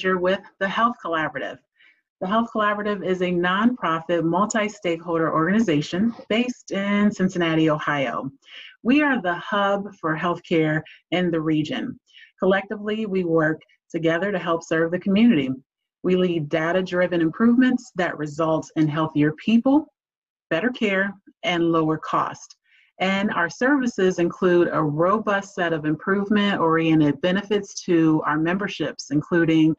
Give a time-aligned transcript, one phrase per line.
[0.00, 1.58] manager with the Health Collaborative.
[2.22, 8.30] The Health Collaborative is a nonprofit, multi stakeholder organization based in Cincinnati, Ohio.
[8.82, 12.00] We are the hub for healthcare in the region.
[12.38, 13.60] Collectively, we work
[13.90, 15.50] together to help serve the community.
[16.02, 19.86] We lead data driven improvements that result in healthier people,
[20.48, 22.56] better care, and lower cost.
[23.00, 29.74] And our services include a robust set of improvement oriented benefits to our memberships, including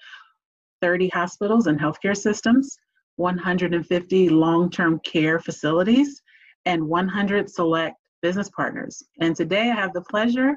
[0.81, 2.77] 30 hospitals and healthcare systems,
[3.17, 6.21] 150 long term care facilities,
[6.65, 9.03] and 100 select business partners.
[9.19, 10.55] And today I have the pleasure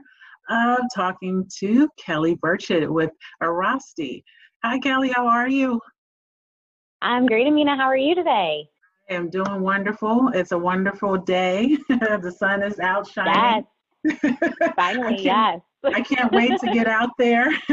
[0.48, 3.10] of talking to Kelly Burchett with
[3.42, 4.22] Airrosti.
[4.62, 5.81] Hi, Kelly, how are you?
[7.03, 7.77] I'm great, Amina.
[7.77, 8.69] How are you today?
[9.10, 10.30] I am doing wonderful.
[10.34, 11.77] It's a wonderful day.
[11.88, 13.64] the sun is out shining.
[14.05, 14.72] Yes.
[14.77, 15.60] Finally, yes.
[15.84, 17.48] I can't wait to get out there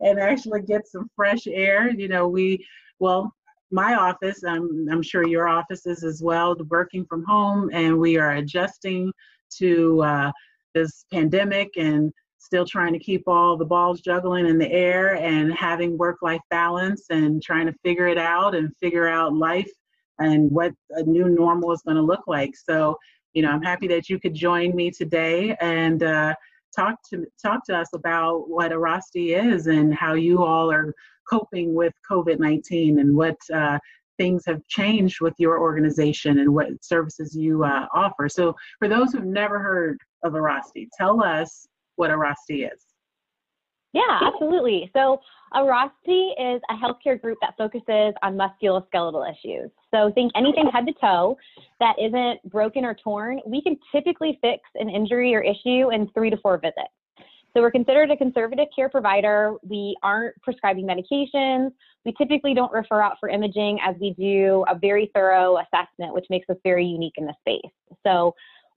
[0.00, 1.90] and actually get some fresh air.
[1.90, 2.64] You know, we,
[2.98, 3.34] well,
[3.70, 8.32] my office, I'm, I'm sure your offices as well, working from home, and we are
[8.32, 9.12] adjusting
[9.58, 10.32] to uh,
[10.74, 15.52] this pandemic and still trying to keep all the balls juggling in the air and
[15.52, 19.70] having work life balance and trying to figure it out and figure out life
[20.20, 22.54] and what a new normal is going to look like.
[22.56, 22.96] So,
[23.32, 26.34] you know, I'm happy that you could join me today and uh,
[26.76, 30.94] talk to talk to us about what Airrosti is and how you all are
[31.28, 33.78] coping with COVID-19 and what uh,
[34.18, 38.28] things have changed with your organization and what services you uh, offer.
[38.28, 42.84] So, for those who've never heard of Airrosti, tell us what Airrosti is.
[43.92, 44.90] Yeah, absolutely.
[44.94, 45.20] So
[45.54, 49.70] Airrosti is a healthcare group that focuses on musculoskeletal issues.
[49.92, 51.36] So think anything head to toe
[51.80, 56.30] that isn't broken or torn, we can typically fix an injury or issue in three
[56.30, 56.92] to four visits.
[57.52, 59.54] So we're considered a conservative care provider.
[59.62, 61.72] We aren't prescribing medications.
[62.04, 66.26] We typically don't refer out for imaging as we do a very thorough assessment, which
[66.30, 67.72] makes us very unique in the space.
[68.06, 68.34] So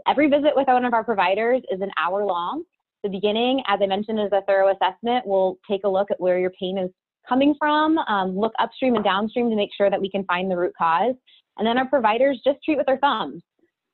[0.07, 2.63] every visit with one of our providers is an hour long.
[3.03, 5.27] The beginning, as I mentioned, is a thorough assessment.
[5.27, 6.89] We'll take a look at where your pain is
[7.27, 10.57] coming from, um, look upstream and downstream to make sure that we can find the
[10.57, 11.15] root cause.
[11.57, 13.41] And then our providers just treat with their thumbs.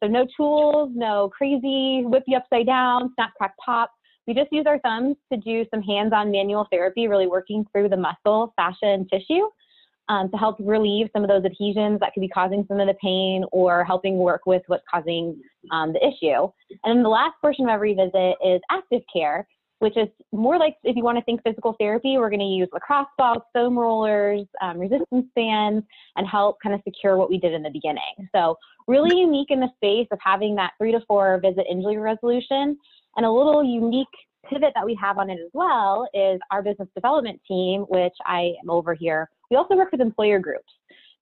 [0.01, 3.91] So no tools, no crazy whip you upside down, snap, crack, pop.
[4.27, 7.97] We just use our thumbs to do some hands-on manual therapy, really working through the
[7.97, 9.49] muscle, fascia, and tissue
[10.09, 12.95] um, to help relieve some of those adhesions that could be causing some of the
[13.01, 15.39] pain or helping work with what's causing
[15.71, 16.49] um, the issue.
[16.83, 19.47] And then the last portion of every visit is active care,
[19.79, 22.67] which is more like if you want to think physical therapy, we're going to use
[22.71, 25.85] lacrosse balls, foam rollers, um, resistance bands,
[26.15, 28.29] and help kind of secure what we did in the beginning.
[28.33, 28.57] So
[28.87, 32.77] really unique in the space of having that three to four visit injury resolution
[33.15, 34.07] and a little unique
[34.49, 38.53] pivot that we have on it as well is our business development team, which I
[38.61, 39.29] am over here.
[39.49, 40.71] We also work with employer groups.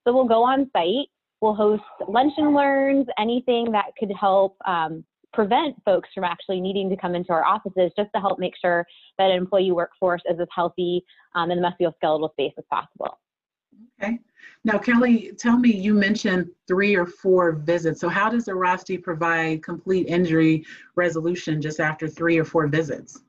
[0.05, 1.09] So we'll go on site,
[1.41, 5.03] we'll host lunch and learns, anything that could help um,
[5.33, 8.85] prevent folks from actually needing to come into our offices just to help make sure
[9.17, 11.03] that an employee workforce is as healthy
[11.35, 13.19] um, in the musculoskeletal space as possible.
[14.01, 14.19] Okay.
[14.63, 18.01] Now, Kelly, tell me, you mentioned three or four visits.
[18.01, 20.65] So, how does Airrosti provide complete injury
[20.95, 23.21] resolution just after three or four visits?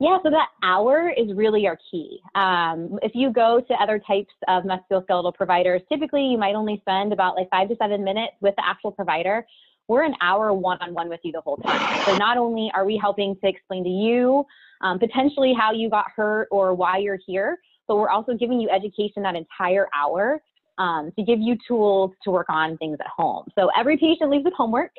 [0.00, 2.20] Yeah, so that hour is really our key.
[2.34, 7.12] Um, if you go to other types of musculoskeletal providers, typically you might only spend
[7.12, 9.46] about like five to seven minutes with the actual provider.
[9.90, 12.04] We're an hour one on one with you the whole time.
[12.04, 14.44] So not only are we helping to explain to you
[14.82, 17.58] um, potentially how you got hurt or why you're here,
[17.88, 20.40] but we're also giving you education that entire hour
[20.78, 23.46] um, to give you tools to work on things at home.
[23.58, 24.92] So every patient leaves with homework.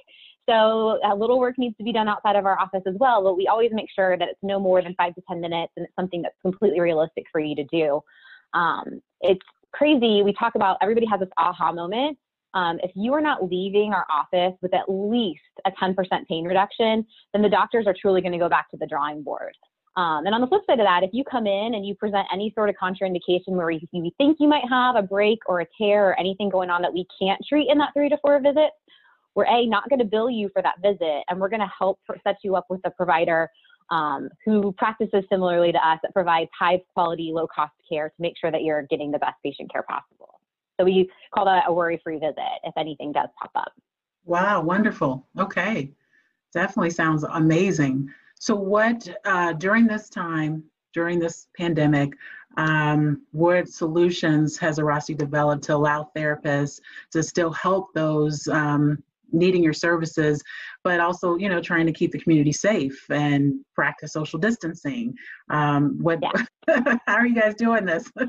[0.50, 3.38] So a little work needs to be done outside of our office as well, but
[3.38, 5.96] we always make sure that it's no more than five to 10 minutes and it's
[5.96, 8.02] something that's completely realistic for you to do.
[8.54, 9.40] Um, it's
[9.72, 10.22] crazy.
[10.22, 12.18] We talk about everybody has this aha moment.
[12.54, 15.96] Um, if you are not leaving our office with at least a 10%
[16.28, 19.56] pain reduction, then the doctors are truly going to go back to the drawing board.
[19.98, 22.26] Um, and on the flip side of that, if you come in and you present
[22.34, 23.82] any sort of contraindication where you,
[24.18, 27.06] think you might have a break or a tear or anything going on that we
[27.20, 28.76] can't treat in that three to four visits,
[29.36, 32.00] we're a not going to bill you for that visit, and we're going to help
[32.24, 33.50] set you up with a provider
[33.90, 38.34] um, who practices similarly to us that provides high quality, low cost care to make
[38.40, 40.41] sure that you're getting the best patient care possible.
[40.80, 43.72] So we call that a worry free visit if anything does pop up.
[44.26, 45.28] Wow, wonderful.
[45.38, 45.92] Okay,
[46.54, 48.10] definitely sounds amazing.
[48.40, 50.64] So, what uh, during this time,
[50.94, 52.14] during this pandemic,
[52.58, 56.80] um, what solutions has Airrosti developed to allow therapists
[57.12, 59.02] to still help those um,
[59.32, 60.44] needing your services,
[60.84, 65.14] but also, you know, trying to keep the community safe and practice social distancing.
[65.50, 66.96] Um, what, yeah.
[67.08, 68.12] how are you guys doing this?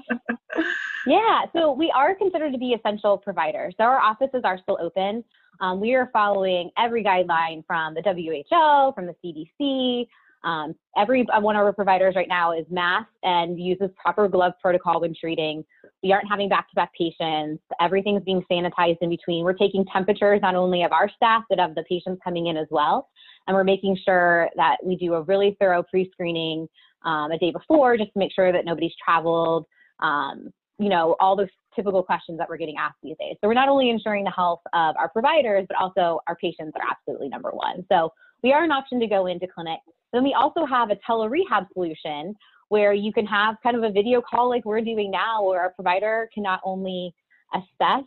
[1.07, 3.75] yeah, so we are considered to be essential providers.
[3.79, 5.25] So our offices are still open.
[5.61, 10.07] Um, we are following every guideline from the WHO, from the CDC,
[10.45, 15.01] um, every one of our providers right now is masked and uses proper glove protocol
[15.01, 15.65] when treating.
[16.03, 17.63] We aren't having back-to-back patients.
[17.81, 19.45] Everything's being sanitized in between.
[19.45, 22.67] We're taking temperatures not only of our staff but of the patients coming in as
[22.71, 23.09] well,
[23.47, 26.69] and we're making sure that we do a really thorough pre-screening
[27.05, 29.67] um, a day before just to make sure that nobody's traveled.
[30.01, 33.37] Um, you know, all those typical questions that we're getting asked these days.
[33.41, 36.83] So we're not only ensuring the health of our providers, but also our patients are
[36.91, 37.85] absolutely number one.
[37.91, 38.13] So
[38.43, 39.81] we are an option to go into clinic
[40.13, 42.37] then we also have a tele-rehab solution
[42.69, 45.71] where you can have kind of a video call like we're doing now, where our
[45.71, 47.15] provider can not only
[47.55, 48.05] assess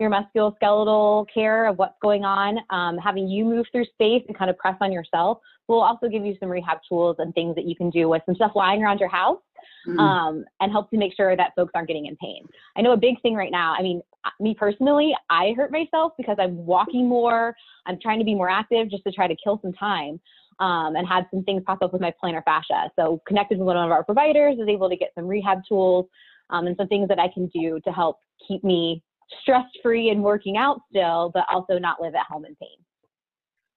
[0.00, 4.50] your musculoskeletal care of what's going on, um, having you move through space and kind
[4.50, 5.38] of press on yourself.
[5.68, 8.34] We'll also give you some rehab tools and things that you can do with some
[8.34, 9.38] stuff lying around your house
[9.86, 9.98] mm-hmm.
[9.98, 12.46] um, and help to make sure that folks aren't getting in pain.
[12.76, 14.02] I know a big thing right now, I mean,
[14.40, 17.54] me personally, I hurt myself because I'm walking more,
[17.86, 20.20] I'm trying to be more active just to try to kill some time
[20.60, 22.90] um, and had some things pop up with my plantar fascia.
[22.96, 26.06] So connected with one of our providers, was able to get some rehab tools
[26.50, 29.02] um, and some things that I can do to help keep me
[29.42, 32.76] stress free and working out still, but also not live at home in pain.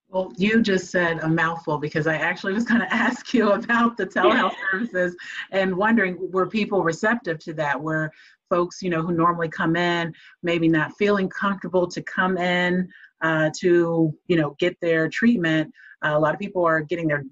[0.09, 3.97] Well, you just said a mouthful because I actually was going to ask you about
[3.97, 5.15] the telehealth services
[5.51, 7.79] and wondering were people receptive to that?
[7.79, 8.11] Were
[8.49, 10.13] folks, you know, who normally come in
[10.43, 12.87] maybe not feeling comfortable to come in
[13.21, 15.73] uh, to, you know, get their treatment?
[16.05, 17.23] Uh, a lot of people are getting their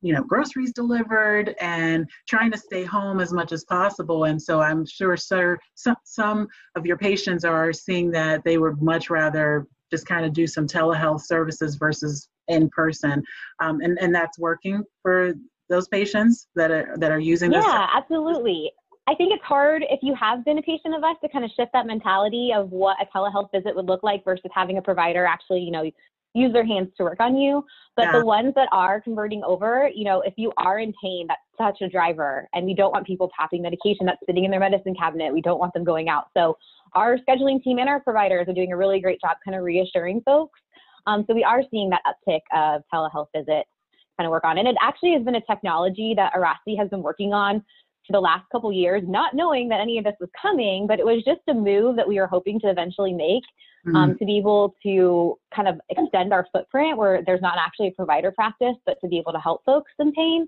[0.00, 4.60] you know groceries delivered and trying to stay home as much as possible and so
[4.60, 6.46] i'm sure sir some, some
[6.76, 10.66] of your patients are seeing that they would much rather just kind of do some
[10.66, 13.22] telehealth services versus in person
[13.62, 15.34] um, and and that's working for
[15.70, 18.70] those patients that are that are using yeah this absolutely.
[19.06, 21.50] I think it's hard if you have been a patient of us to kind of
[21.50, 25.26] shift that mentality of what a telehealth visit would look like versus having a provider
[25.26, 25.90] actually, you know,
[26.34, 27.64] use their hands to work on you.
[27.96, 28.18] But yeah.
[28.18, 31.80] the ones that are converting over, you know, if you are in pain, that's such
[31.80, 32.48] a driver.
[32.52, 35.32] And we don't want people tapping medication that's sitting in their medicine cabinet.
[35.32, 36.24] We don't want them going out.
[36.36, 36.58] So
[36.94, 40.22] our scheduling team and our providers are doing a really great job kind of reassuring
[40.24, 40.60] folks.
[41.06, 43.68] Um, so we are seeing that uptick of telehealth visits
[44.16, 44.58] kind of work on.
[44.58, 47.64] And it actually has been a technology that Airrosti has been working on
[48.06, 51.04] for the last couple years, not knowing that any of this was coming, but it
[51.04, 53.44] was just a move that we were hoping to eventually make
[53.86, 53.96] mm-hmm.
[53.96, 57.92] um, to be able to kind of extend our footprint where there's not actually a
[57.92, 60.46] provider practice, but to be able to help folks in pain.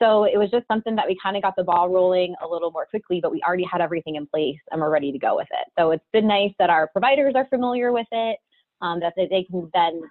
[0.00, 2.70] So it was just something that we kind of got the ball rolling a little
[2.70, 5.48] more quickly, but we already had everything in place and we're ready to go with
[5.52, 5.68] it.
[5.78, 8.38] So it's been nice that our providers are familiar with it,
[8.82, 10.02] um, that they can then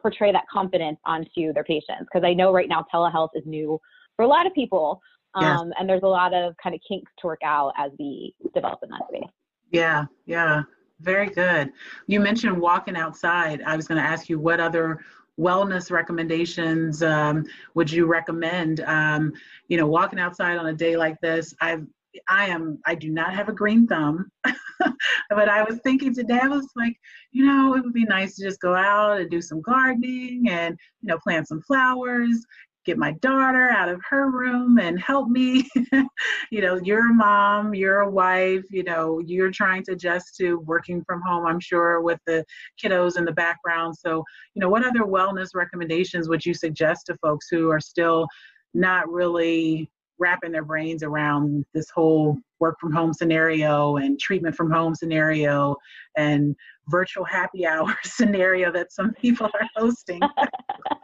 [0.00, 2.08] portray that confidence onto their patients.
[2.12, 3.78] Because I know right now telehealth is new
[4.16, 5.00] for a lot of people,
[5.34, 5.76] um, yes.
[5.78, 8.90] and there's a lot of kind of kinks to work out as we develop in
[8.90, 9.30] that space.
[9.70, 10.62] Yeah, yeah.
[11.00, 11.72] Very good.
[12.06, 13.62] You mentioned walking outside.
[13.62, 15.00] I was going to ask you what other
[15.40, 18.80] wellness recommendations um, would you recommend?
[18.80, 19.32] Um,
[19.68, 21.86] you know, walking outside on a day like this, I've
[22.28, 26.48] I am I do not have a green thumb, but I was thinking today I
[26.48, 26.94] was like,
[27.30, 30.78] you know, it would be nice to just go out and do some gardening and
[31.00, 32.44] you know plant some flowers
[32.84, 35.68] get my daughter out of her room and help me.
[36.50, 40.58] you know, you're a mom, you're a wife, you know, you're trying to adjust to
[40.60, 42.44] working from home, I'm sure, with the
[42.82, 43.96] kiddos in the background.
[43.96, 44.24] So,
[44.54, 48.26] you know, what other wellness recommendations would you suggest to folks who are still
[48.74, 54.70] not really wrapping their brains around this whole work from home scenario and treatment from
[54.70, 55.74] home scenario
[56.16, 56.54] and
[56.88, 60.20] virtual happy hour scenario that some people are hosting?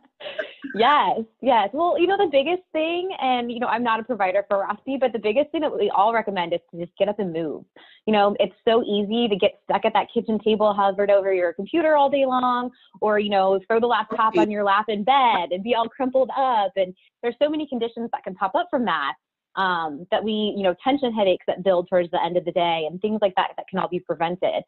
[0.75, 1.69] yes, yes.
[1.73, 4.99] Well, you know, the biggest thing, and you know, I'm not a provider for Airrosti,
[4.99, 7.65] but the biggest thing that we all recommend is to just get up and move.
[8.07, 11.53] You know, it's so easy to get stuck at that kitchen table, hovered over your
[11.53, 12.71] computer all day long,
[13.01, 16.31] or you know, throw the laptop on your lap in bed and be all crumpled
[16.37, 16.73] up.
[16.77, 19.15] And there's so many conditions that can pop up from that.
[19.57, 22.87] Um, that we, you know, tension headaches that build towards the end of the day
[22.89, 24.63] and things like that that can all be prevented.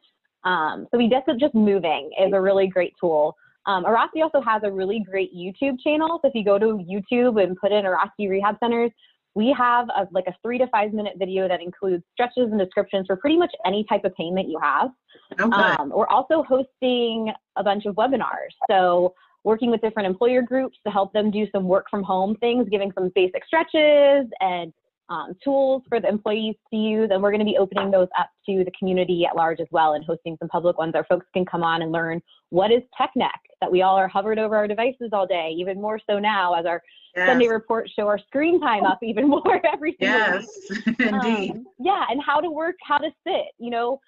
[0.44, 3.36] Um, so we just just moving is a really great tool.
[3.66, 6.18] Um, Airrosti also has a really great YouTube channel.
[6.22, 8.90] So if you go to YouTube and put in Airrosti Rehab Centers,
[9.34, 13.06] we have a, like a three to five minute video that includes stretches and descriptions
[13.06, 14.90] for pretty much any type of pain that you have.
[15.38, 15.52] Okay.
[15.52, 18.54] Um, we're also hosting a bunch of webinars.
[18.68, 19.14] So
[19.44, 22.92] working with different employer groups to help them do some work from home things, giving
[22.92, 24.72] some basic stretches and
[25.10, 28.30] um, tools for the employees to use, and we're going to be opening those up
[28.46, 31.44] to the community at large as well and hosting some public ones where folks can
[31.44, 34.68] come on and learn what is tech neck, that we all are hovered over our
[34.68, 36.80] devices all day, even more so now as our
[37.16, 37.28] yes.
[37.28, 40.46] Sunday reports show our screen time up even more every single yes,
[40.86, 41.50] indeed.
[41.52, 44.00] Um, yeah, and how to work, how to sit, you know,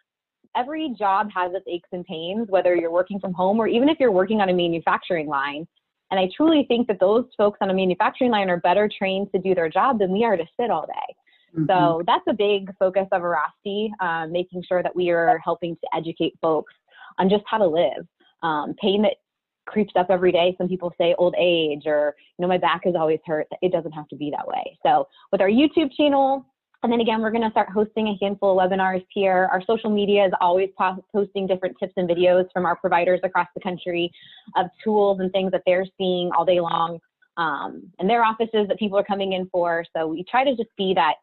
[0.56, 3.98] every job has its aches and pains, whether you're working from home or even if
[3.98, 5.66] you're working on a manufacturing line.
[6.12, 9.40] And I truly think that those folks on a manufacturing line are better trained to
[9.40, 11.16] do their job than we are to sit all day.
[11.56, 11.64] Mm-hmm.
[11.66, 15.96] So that's a big focus of Airrosti, um, making sure that we are helping to
[15.96, 16.74] educate folks
[17.18, 18.06] on just how to live.
[18.42, 19.14] Um, pain that
[19.64, 20.54] creeps up every day.
[20.58, 23.46] Some people say old age or, you know, my back is always hurt.
[23.62, 24.78] It doesn't have to be that way.
[24.82, 26.44] So with our YouTube channel,
[26.82, 29.48] and then again, we're going to start hosting a handful of webinars here.
[29.52, 30.70] Our social media is always
[31.14, 34.10] posting different tips and videos from our providers across the country
[34.56, 36.98] of tools and things that they're seeing all day long
[37.36, 39.84] um, in their offices that people are coming in for.
[39.96, 41.14] So we try to just be that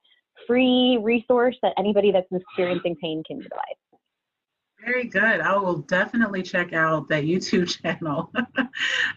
[0.47, 3.88] free resource that anybody that's experiencing pain can utilize.
[4.85, 5.41] Very good.
[5.41, 8.31] I will definitely check out that YouTube channel.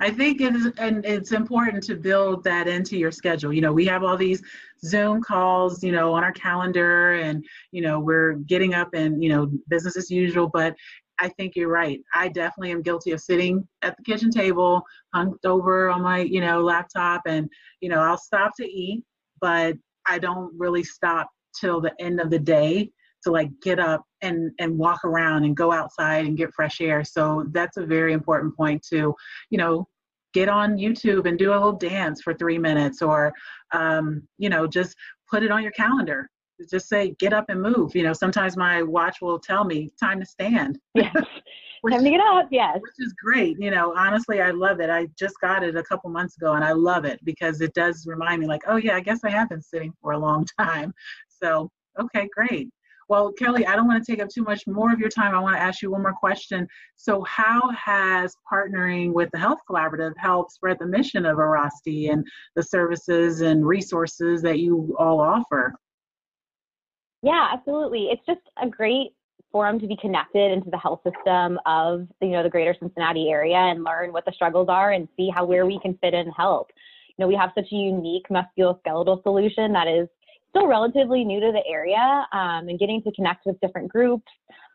[0.00, 3.52] I think it is, and it's important to build that into your schedule.
[3.52, 4.42] You know, we have all these
[4.85, 9.28] Zoom calls, you know, on our calendar, and you know, we're getting up and you
[9.28, 10.49] know, business as usual.
[10.49, 10.75] But
[11.21, 12.00] I think you're right.
[12.12, 14.83] I definitely am guilty of sitting at the kitchen table,
[15.14, 17.49] hunched over on my, you know, laptop, and
[17.81, 19.04] you know, I'll stop to eat,
[19.40, 19.76] but
[20.07, 22.90] I don't really stop till the end of the day
[23.25, 27.05] to like get up and and walk around and go outside and get fresh air.
[27.05, 29.14] So that's a very important point to
[29.50, 29.88] you know
[30.33, 33.35] get on youtube and do a little dance for three minutes or
[33.75, 34.97] um, you know just
[35.33, 36.29] put it on your calendar.
[36.71, 37.97] Just say get up and move.
[37.97, 40.79] You know sometimes my watch will tell me time to stand.
[40.95, 41.17] Yes.
[41.81, 42.79] Which, time to get up yes.
[42.81, 43.57] which is great.
[43.59, 44.91] You know honestly i love it.
[44.91, 48.07] I just got it a couple months ago and i love it because it does
[48.07, 50.93] remind me like oh yeah i guess i have been sitting for a long time.
[51.29, 52.71] So okay great
[53.09, 55.35] well, Kelly, I don't want to take up too much more of your time.
[55.35, 56.67] I want to ask you one more question.
[56.97, 62.27] So, how has partnering with the Health Collaborative helped spread the mission of Airrosti and
[62.57, 65.75] the services and resources that you all offer?
[67.23, 68.09] Yeah, absolutely.
[68.11, 69.13] It's just a great
[69.53, 73.57] forum to be connected into the health system of you know the greater Cincinnati area
[73.57, 76.71] and learn what the struggles are and see how where we can fit in help.
[77.09, 80.09] You know, we have such a unique musculoskeletal solution that is
[80.53, 84.31] still relatively new to the area um, and getting to connect with different groups,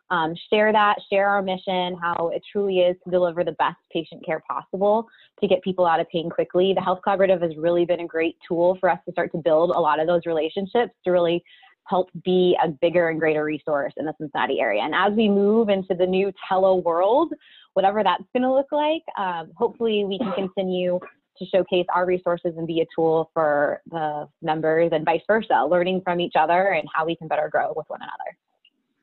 [0.10, 4.26] um, share that, share our mission, how it truly is to deliver the best patient
[4.26, 5.08] care possible
[5.40, 6.74] to get people out of pain quickly.
[6.74, 9.72] The Health Collaborative has really been a great tool for us to start to build
[9.72, 11.44] a lot of those relationships to really
[11.84, 14.82] help be a bigger and greater resource in the Cincinnati area.
[14.82, 17.34] And as we move into the new tele world,
[17.74, 21.00] whatever that's going to look like, um, hopefully we can continue
[21.40, 26.02] to showcase our resources and be a tool for the members and vice versa, learning
[26.02, 28.38] from each other and how we can better grow with one another.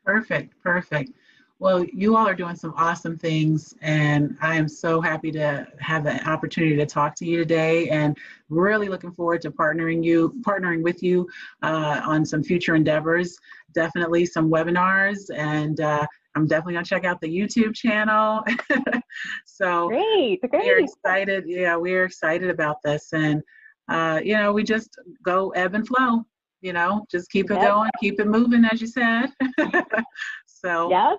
[0.03, 1.11] Perfect, perfect.
[1.57, 6.03] Well, you all are doing some awesome things, and I am so happy to have
[6.03, 8.17] the opportunity to talk to you today, and
[8.49, 11.29] really looking forward to partnering you, partnering with you
[11.63, 13.39] uh, on some future endeavors.
[13.73, 18.43] Definitely some webinars, and uh, I'm definitely gonna check out the YouTube channel.
[19.45, 20.65] so great, great.
[20.65, 21.45] We're excited.
[21.47, 23.41] Yeah, we're excited about this, and
[23.89, 24.89] uh, you know, we just
[25.23, 26.25] go ebb and flow.
[26.61, 27.67] You know, just keep it yep.
[27.67, 29.27] going, keep it moving, as you said.
[30.45, 31.15] so yeah.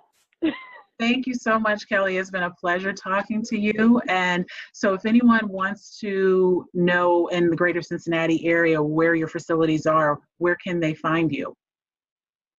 [0.98, 2.16] Thank you so much, Kelly.
[2.16, 4.00] It's been a pleasure talking to you.
[4.08, 9.86] And so, if anyone wants to know in the greater Cincinnati area where your facilities
[9.86, 11.54] are, where can they find you?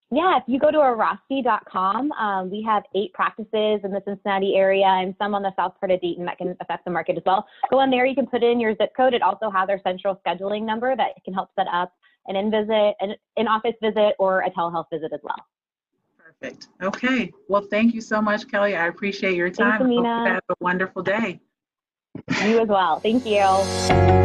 [0.09, 4.85] Yeah, if you go to airrosti.com, um, we have eight practices in the Cincinnati area
[4.85, 7.45] and some on the south part of Dayton that can affect the market as well.
[7.69, 9.13] Go on there, you can put in your zip code.
[9.13, 11.93] It also has our central scheduling number that can help set up
[12.27, 15.45] an in visit, an in office visit, or a telehealth visit as well.
[16.17, 16.67] Perfect.
[16.81, 17.33] Okay.
[17.49, 18.75] Well, thank you so much, Kelly.
[18.75, 19.79] I appreciate your time.
[19.79, 20.29] Thanks, Amina.
[20.29, 21.41] have a wonderful day.
[22.43, 22.99] You as well.
[23.01, 24.23] Thank you.